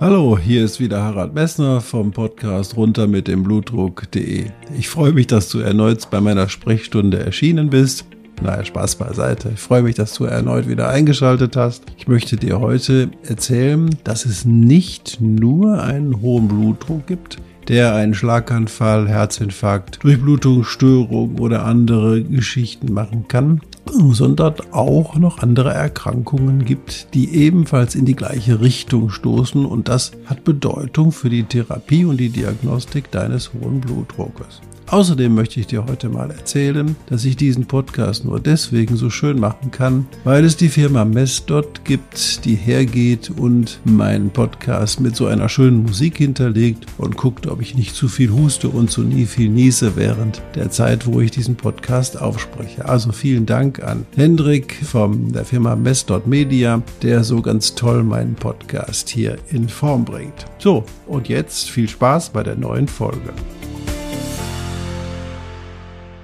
[0.00, 4.44] Hallo, hier ist wieder Harald Messner vom Podcast runter mit dem Blutdruck.de.
[4.78, 8.04] Ich freue mich, dass du erneut bei meiner Sprechstunde erschienen bist.
[8.40, 9.50] Naja, Spaß beiseite.
[9.54, 11.82] Ich freue mich, dass du erneut wieder eingeschaltet hast.
[11.96, 18.14] Ich möchte dir heute erzählen, dass es nicht nur einen hohen Blutdruck gibt, der einen
[18.14, 27.34] Schlaganfall, Herzinfarkt, Durchblutungsstörung oder andere Geschichten machen kann, sondern auch noch andere Erkrankungen gibt, die
[27.34, 32.30] ebenfalls in die gleiche Richtung stoßen und das hat Bedeutung für die Therapie und die
[32.30, 34.60] Diagnostik deines hohen Blutdruckes.
[34.90, 39.38] Außerdem möchte ich dir heute mal erzählen, dass ich diesen Podcast nur deswegen so schön
[39.38, 45.26] machen kann, weil es die Firma Messdot gibt, die hergeht und meinen Podcast mit so
[45.26, 49.26] einer schönen Musik hinterlegt und guckt, ob ich nicht zu viel huste und zu nie
[49.26, 52.86] viel niese während der Zeit, wo ich diesen Podcast aufspreche.
[52.86, 58.36] Also vielen Dank an Hendrik von der Firma Messdot Media, der so ganz toll meinen
[58.36, 60.46] Podcast hier in Form bringt.
[60.56, 63.34] So, und jetzt viel Spaß bei der neuen Folge.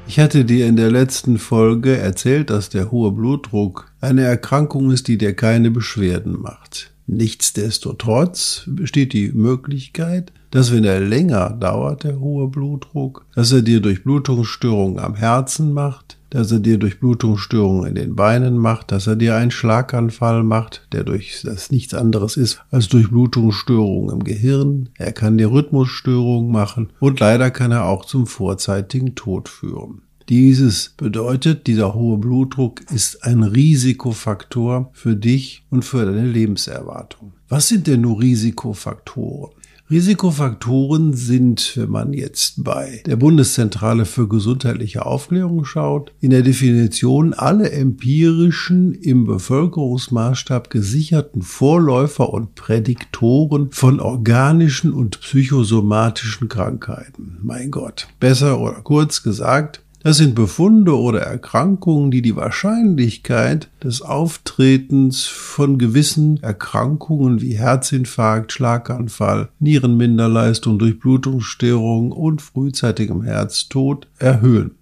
[0.07, 5.09] Ich hatte dir in der letzten Folge erzählt, dass der hohe Blutdruck eine Erkrankung ist,
[5.09, 6.93] die dir keine Beschwerden macht.
[7.07, 13.81] Nichtsdestotrotz besteht die Möglichkeit, dass wenn er länger dauert, der hohe Blutdruck, dass er dir
[13.81, 19.07] durch Blutungsstörungen am Herzen macht, dass er dir durch Blutungsstörungen in den Beinen macht, dass
[19.07, 24.25] er dir einen Schlaganfall macht, der durch das nichts anderes ist als durch Blutungsstörungen im
[24.25, 24.89] Gehirn.
[24.99, 30.03] Er kann dir Rhythmusstörungen machen und leider kann er auch zum vorzeitigen Tod führen.
[30.29, 37.35] Dieses bedeutet, dieser hohe Blutdruck ist ein Risikofaktor für dich und für deine Lebenserwartung.
[37.49, 39.53] Was sind denn nur Risikofaktoren?
[39.91, 47.35] Risikofaktoren sind, wenn man jetzt bei der Bundeszentrale für gesundheitliche Aufklärung schaut, in der Definition
[47.35, 57.39] alle empirischen im Bevölkerungsmaßstab gesicherten Vorläufer und Prädiktoren von organischen und psychosomatischen Krankheiten.
[57.43, 58.09] Mein Gott.
[58.21, 65.79] Besser oder kurz gesagt, das sind Befunde oder Erkrankungen, die die Wahrscheinlichkeit des Auftretens von
[65.79, 74.73] gewissen Erkrankungen wie Herzinfarkt, Schlaganfall, Nierenminderleistung, Durchblutungsstörung und frühzeitigem Herztod erhöhen.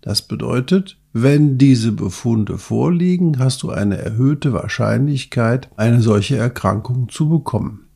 [0.00, 7.28] Das bedeutet, wenn diese Befunde vorliegen, hast du eine erhöhte Wahrscheinlichkeit, eine solche Erkrankung zu
[7.28, 7.86] bekommen.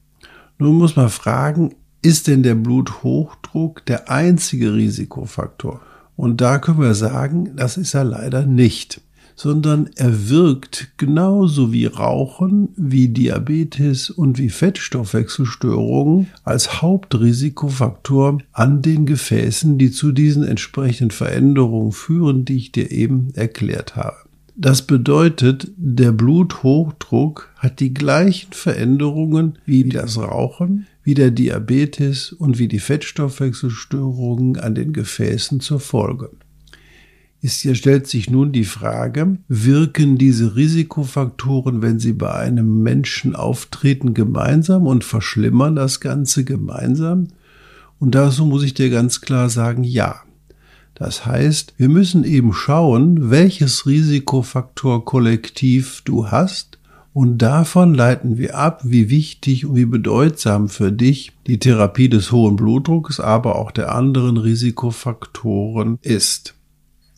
[0.58, 5.80] Nun muss man fragen, ist denn der Bluthochdruck der einzige Risikofaktor?
[6.18, 9.00] Und da können wir sagen, das ist er leider nicht,
[9.36, 19.06] sondern er wirkt genauso wie Rauchen, wie Diabetes und wie Fettstoffwechselstörungen als Hauptrisikofaktor an den
[19.06, 24.16] Gefäßen, die zu diesen entsprechenden Veränderungen führen, die ich dir eben erklärt habe.
[24.56, 32.58] Das bedeutet, der Bluthochdruck hat die gleichen Veränderungen wie das Rauchen, wie der Diabetes und
[32.58, 36.28] wie die Fettstoffwechselstörungen an den Gefäßen zur Folge.
[37.41, 44.12] Ist stellt sich nun die Frage, wirken diese Risikofaktoren, wenn sie bei einem Menschen auftreten,
[44.12, 47.28] gemeinsam und verschlimmern das Ganze gemeinsam?
[47.98, 50.20] Und dazu muss ich dir ganz klar sagen, ja.
[50.94, 56.77] Das heißt, wir müssen eben schauen, welches Risikofaktor kollektiv du hast
[57.18, 62.30] und davon leiten wir ab, wie wichtig und wie bedeutsam für dich die Therapie des
[62.30, 66.54] hohen Blutdrucks, aber auch der anderen Risikofaktoren ist.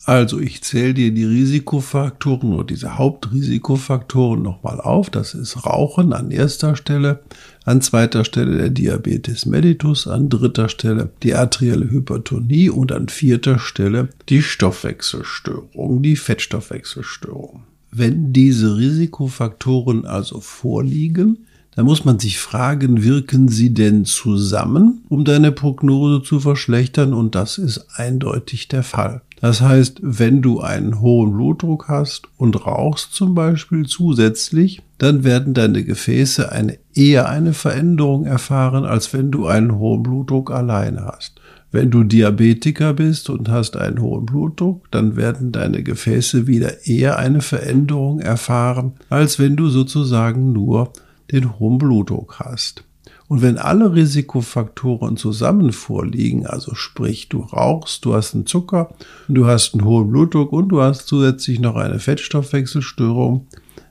[0.06, 5.10] Also ich zähle dir die Risikofaktoren oder diese Hauptrisikofaktoren nochmal auf.
[5.10, 7.20] Das ist Rauchen an erster Stelle,
[7.66, 13.58] an zweiter Stelle der Diabetes mellitus, an dritter Stelle die arterielle Hypertonie und an vierter
[13.58, 17.64] Stelle die Stoffwechselstörung, die Fettstoffwechselstörung.
[17.90, 21.46] Wenn diese Risikofaktoren also vorliegen,
[21.76, 27.14] da muss man sich fragen, wirken sie denn zusammen, um deine Prognose zu verschlechtern?
[27.14, 29.22] Und das ist eindeutig der Fall.
[29.40, 35.54] Das heißt, wenn du einen hohen Blutdruck hast und rauchst zum Beispiel zusätzlich, dann werden
[35.54, 41.39] deine Gefäße eine, eher eine Veränderung erfahren, als wenn du einen hohen Blutdruck alleine hast.
[41.72, 47.18] Wenn du Diabetiker bist und hast einen hohen Blutdruck, dann werden deine Gefäße wieder eher
[47.18, 50.92] eine Veränderung erfahren, als wenn du sozusagen nur
[51.30, 52.84] den hohen Blutdruck hast.
[53.28, 58.92] Und wenn alle Risikofaktoren zusammen vorliegen, also sprich, du rauchst, du hast einen Zucker,
[59.28, 63.46] du hast einen hohen Blutdruck und du hast zusätzlich noch eine Fettstoffwechselstörung,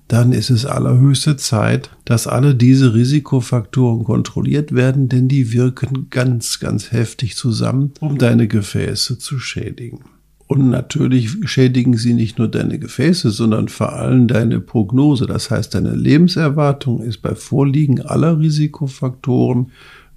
[0.09, 6.59] dann ist es allerhöchste Zeit, dass alle diese Risikofaktoren kontrolliert werden, denn die wirken ganz,
[6.59, 9.99] ganz heftig zusammen, um deine Gefäße zu schädigen.
[10.47, 15.27] Und natürlich schädigen sie nicht nur deine Gefäße, sondern vor allem deine Prognose.
[15.27, 19.67] Das heißt, deine Lebenserwartung ist bei Vorliegen aller Risikofaktoren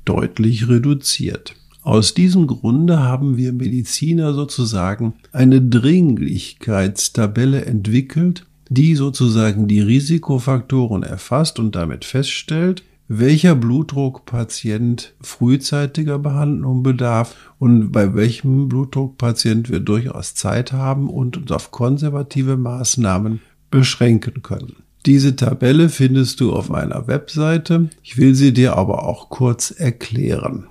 [0.07, 1.55] deutlich reduziert.
[1.83, 11.59] Aus diesem Grunde haben wir Mediziner sozusagen eine Dringlichkeitstabelle entwickelt, die sozusagen die Risikofaktoren erfasst
[11.59, 20.73] und damit feststellt, welcher Blutdruckpatient frühzeitiger Behandlung bedarf und bei welchem Blutdruckpatient wir durchaus Zeit
[20.73, 23.41] haben und uns auf konservative Maßnahmen
[23.71, 24.77] beschränken können.
[25.05, 27.91] Diese Tabelle findest du auf meiner Webseite.
[28.03, 30.69] Ich will sie dir aber auch kurz erklären.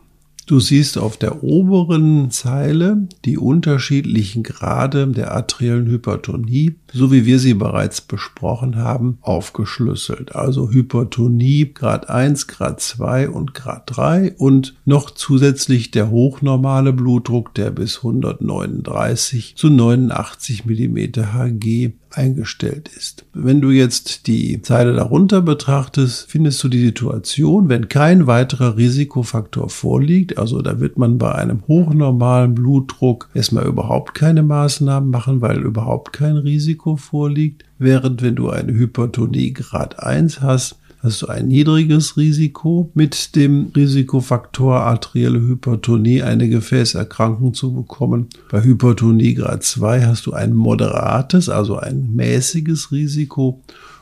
[0.51, 7.39] Du siehst auf der oberen Zeile die unterschiedlichen Grade der arteriellen Hypertonie, so wie wir
[7.39, 10.35] sie bereits besprochen haben, aufgeschlüsselt.
[10.35, 17.53] Also Hypertonie Grad 1, Grad 2 und Grad 3 und noch zusätzlich der hochnormale Blutdruck,
[17.53, 20.97] der bis 139 zu 89 mm
[21.33, 23.25] Hg eingestellt ist.
[23.33, 29.69] Wenn du jetzt die Zeile darunter betrachtest, findest du die Situation, wenn kein weiterer Risikofaktor
[29.69, 35.61] vorliegt, also da wird man bei einem hochnormalen Blutdruck erstmal überhaupt keine Maßnahmen machen, weil
[35.61, 41.47] überhaupt kein Risiko vorliegt, während wenn du eine Hypertonie Grad 1 hast, hast du ein
[41.47, 48.27] niedriges Risiko mit dem Risikofaktor arterielle Hypertonie eine Gefäßerkrankung zu bekommen.
[48.51, 53.61] Bei Hypertonie Grad 2 hast du ein moderates, also ein mäßiges Risiko.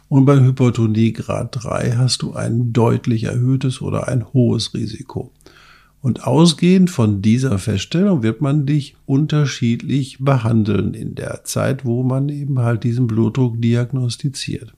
[0.10, 5.32] Und bei Hypertonie Grad 3 hast du ein deutlich erhöhtes oder ein hohes Risiko.
[6.02, 12.30] Und ausgehend von dieser Feststellung wird man dich unterschiedlich behandeln in der Zeit, wo man
[12.30, 14.74] eben halt diesen Blutdruck diagnostiziert.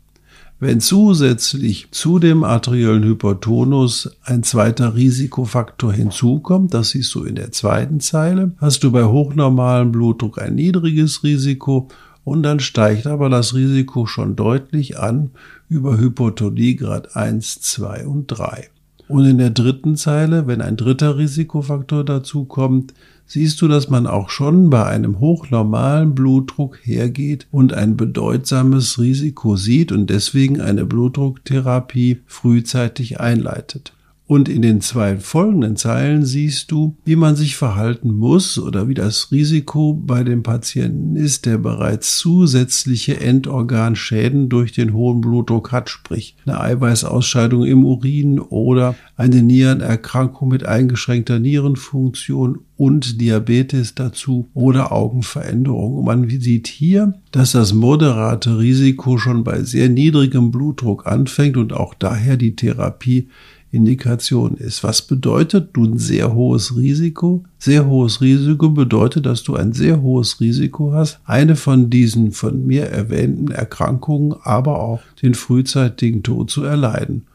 [0.64, 7.52] Wenn zusätzlich zu dem arteriellen Hypertonus ein zweiter Risikofaktor hinzukommt, das siehst du in der
[7.52, 11.88] zweiten Zeile, hast du bei hochnormalem Blutdruck ein niedriges Risiko
[12.24, 15.32] und dann steigt aber das Risiko schon deutlich an
[15.68, 18.70] über Hypotonie Grad 1, 2 und 3.
[19.08, 22.94] Und in der dritten Zeile, wenn ein dritter Risikofaktor dazukommt,
[23.26, 29.56] siehst du, dass man auch schon bei einem hochnormalen Blutdruck hergeht und ein bedeutsames Risiko
[29.56, 33.94] sieht und deswegen eine Blutdrucktherapie frühzeitig einleitet.
[34.32, 38.94] Und in den zwei folgenden Zeilen siehst du, wie man sich verhalten muss oder wie
[38.94, 45.90] das Risiko bei dem Patienten ist, der bereits zusätzliche Endorganschäden durch den hohen Blutdruck hat,
[45.90, 54.94] sprich eine Eiweißausscheidung im Urin oder eine Nierenerkrankung mit eingeschränkter Nierenfunktion und Diabetes dazu oder
[54.94, 55.98] Augenveränderung.
[55.98, 61.74] Und man sieht hier, dass das moderate Risiko schon bei sehr niedrigem Blutdruck anfängt und
[61.74, 63.28] auch daher die Therapie
[63.72, 64.84] Indikation ist.
[64.84, 67.44] Was bedeutet nun sehr hohes Risiko?
[67.58, 72.66] Sehr hohes Risiko bedeutet, dass du ein sehr hohes Risiko hast, eine von diesen von
[72.66, 77.26] mir erwähnten Erkrankungen, aber auch den frühzeitigen Tod zu erleiden.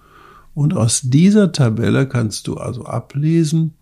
[0.54, 3.72] Und aus dieser Tabelle kannst du also ablesen,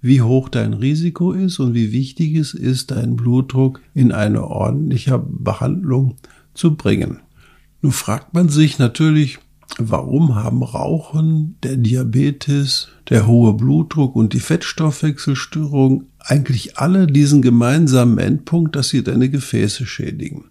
[0.00, 5.18] wie hoch dein Risiko ist und wie wichtig es ist, deinen Blutdruck in eine ordentliche
[5.18, 6.16] Behandlung
[6.52, 7.20] zu bringen.
[7.80, 9.38] Nun fragt man sich natürlich,
[9.78, 18.18] Warum haben Rauchen, der Diabetes, der hohe Blutdruck und die Fettstoffwechselstörung eigentlich alle diesen gemeinsamen
[18.18, 20.44] Endpunkt, dass sie deine Gefäße schädigen?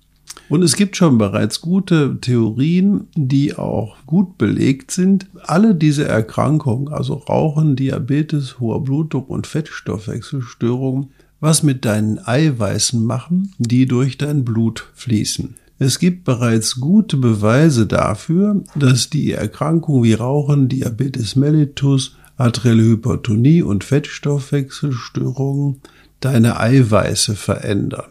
[0.49, 5.27] Und es gibt schon bereits gute Theorien, die auch gut belegt sind.
[5.43, 11.07] Alle diese Erkrankungen, also Rauchen, Diabetes, hoher Blutdruck und Fettstoffwechselstörungen,
[11.39, 15.55] was mit deinen Eiweißen machen, die durch dein Blut fließen.
[15.79, 23.61] Es gibt bereits gute Beweise dafür, dass die Erkrankungen wie Rauchen, Diabetes mellitus, arterielle Hypertonie
[23.61, 25.81] und Fettstoffwechselstörungen
[26.19, 28.05] deine Eiweiße verändern.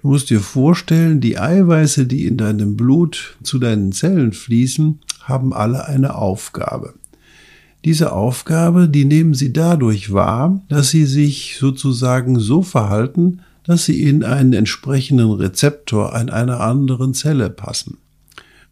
[0.00, 5.54] Du musst dir vorstellen, die Eiweiße, die in deinem Blut zu deinen Zellen fließen, haben
[5.54, 6.94] alle eine Aufgabe.
[7.84, 14.02] Diese Aufgabe, die nehmen sie dadurch wahr, dass sie sich sozusagen so verhalten, dass sie
[14.02, 17.98] in einen entsprechenden Rezeptor an einer anderen Zelle passen.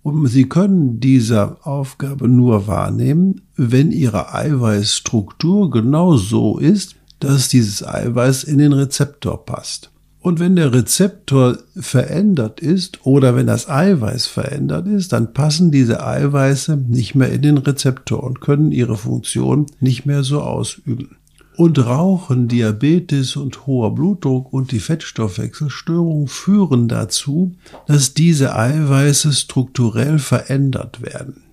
[0.03, 7.87] Und sie können diese Aufgabe nur wahrnehmen, wenn ihre Eiweißstruktur genau so ist, dass dieses
[7.87, 9.91] Eiweiß in den Rezeptor passt.
[10.19, 16.05] Und wenn der Rezeptor verändert ist oder wenn das Eiweiß verändert ist, dann passen diese
[16.05, 21.17] Eiweiße nicht mehr in den Rezeptor und können ihre Funktion nicht mehr so ausüben.
[21.63, 27.55] Und Rauchen, Diabetes und hoher Blutdruck und die Fettstoffwechselstörung führen dazu,
[27.87, 31.45] dass diese Eiweiße strukturell verändert werden.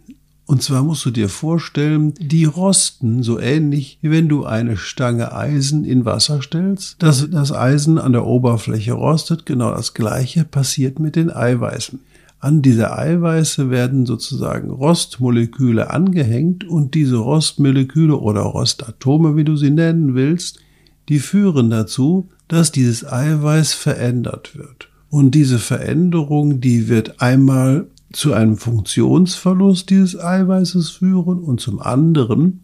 [0.47, 5.31] Und zwar musst du dir vorstellen, die rosten so ähnlich, wie wenn du eine Stange
[5.31, 7.03] Eisen in Wasser stellst.
[7.03, 11.99] Dass das Eisen an der Oberfläche rostet, genau das gleiche passiert mit den Eiweißen.
[12.39, 19.71] An diese Eiweiße werden sozusagen Rostmoleküle angehängt und diese Rostmoleküle oder Rostatome, wie du sie
[19.71, 20.59] nennen willst,
[21.09, 24.89] die führen dazu, dass dieses Eiweiß verändert wird.
[25.09, 32.61] Und diese Veränderung, die wird einmal zu einem Funktionsverlust dieses Eiweißes führen und zum anderen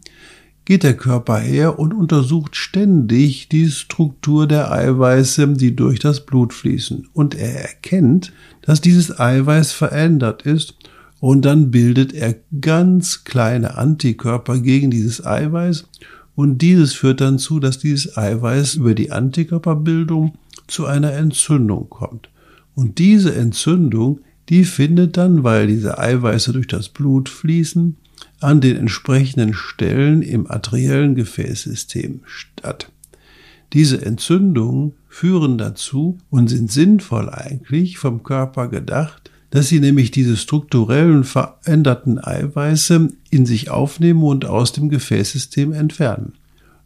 [0.66, 6.52] geht der Körper her und untersucht ständig die Struktur der Eiweiße, die durch das Blut
[6.52, 7.08] fließen.
[7.14, 10.74] Und er erkennt, dass dieses Eiweiß verändert ist
[11.20, 15.88] und dann bildet er ganz kleine Antikörper gegen dieses Eiweiß
[16.34, 20.34] und dieses führt dann zu, dass dieses Eiweiß über die Antikörperbildung
[20.66, 22.28] zu einer Entzündung kommt.
[22.74, 27.96] Und diese Entzündung die findet dann, weil diese Eiweiße durch das Blut fließen,
[28.40, 32.90] an den entsprechenden Stellen im arteriellen Gefäßsystem statt.
[33.72, 40.36] Diese Entzündungen führen dazu und sind sinnvoll eigentlich vom Körper gedacht, dass sie nämlich diese
[40.36, 46.34] strukturellen veränderten Eiweiße in sich aufnehmen und aus dem Gefäßsystem entfernen.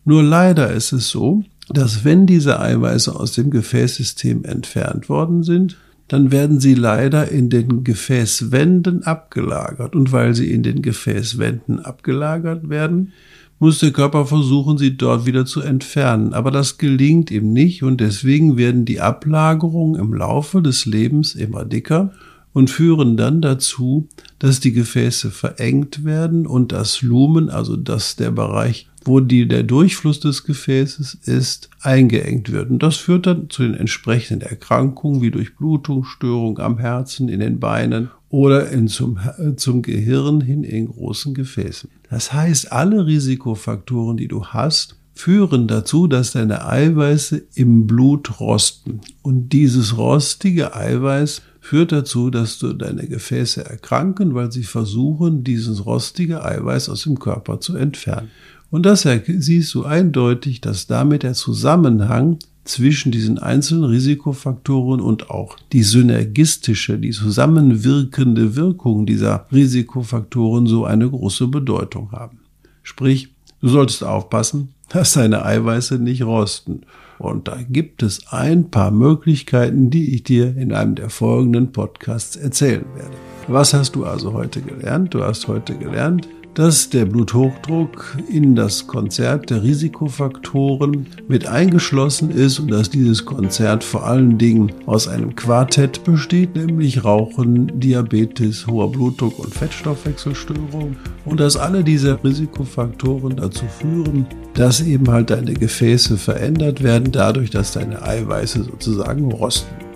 [0.04, 5.76] Nur leider ist es so, dass wenn diese Eiweiße aus dem Gefäßsystem entfernt worden sind,
[6.10, 9.94] dann werden sie leider in den Gefäßwänden abgelagert.
[9.94, 13.12] Und weil sie in den Gefäßwänden abgelagert werden,
[13.60, 16.34] muss der Körper versuchen, sie dort wieder zu entfernen.
[16.34, 21.64] Aber das gelingt ihm nicht und deswegen werden die Ablagerungen im Laufe des Lebens immer
[21.64, 22.10] dicker
[22.52, 24.08] und führen dann dazu,
[24.40, 29.62] dass die Gefäße verengt werden und das Lumen, also dass der Bereich wo die, der
[29.62, 32.70] Durchfluss des Gefäßes ist, eingeengt wird.
[32.70, 38.10] Und das führt dann zu den entsprechenden Erkrankungen wie Durchblutungsstörung am Herzen, in den Beinen
[38.28, 39.18] oder in zum,
[39.56, 41.90] zum Gehirn hin in großen Gefäßen.
[42.10, 49.00] Das heißt, alle Risikofaktoren, die du hast, führen dazu, dass deine Eiweiße im Blut rosten.
[49.22, 55.84] Und dieses rostige Eiweiß führt dazu, dass du deine Gefäße erkranken, weil sie versuchen, dieses
[55.86, 58.30] rostige Eiweiß aus dem Körper zu entfernen.
[58.70, 65.56] Und das siehst du eindeutig, dass damit der Zusammenhang zwischen diesen einzelnen Risikofaktoren und auch
[65.72, 72.38] die synergistische, die zusammenwirkende Wirkung dieser Risikofaktoren so eine große Bedeutung haben.
[72.82, 76.82] Sprich, du solltest aufpassen, dass deine Eiweiße nicht rosten.
[77.20, 82.34] Und da gibt es ein paar Möglichkeiten, die ich dir in einem der folgenden Podcasts
[82.34, 83.14] erzählen werde.
[83.46, 85.12] Was hast du also heute gelernt?
[85.12, 86.26] Du hast heute gelernt,
[86.60, 93.82] dass der Bluthochdruck in das Konzert der Risikofaktoren mit eingeschlossen ist und dass dieses Konzert
[93.82, 101.40] vor allen Dingen aus einem Quartett besteht, nämlich Rauchen, Diabetes, hoher Blutdruck und Fettstoffwechselstörung und
[101.40, 107.72] dass alle diese Risikofaktoren dazu führen, dass eben halt deine Gefäße verändert werden, dadurch, dass
[107.72, 109.89] deine Eiweiße sozusagen rosten.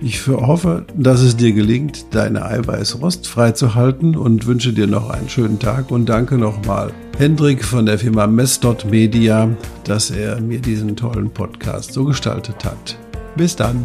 [0.00, 5.58] Ich hoffe, dass es dir gelingt, deine Eiweißrost freizuhalten und wünsche dir noch einen schönen
[5.58, 9.48] Tag und danke nochmal Hendrik von der Firma Messdot Media,
[9.82, 12.96] dass er mir diesen tollen Podcast so gestaltet hat.
[13.36, 13.84] Bis dann.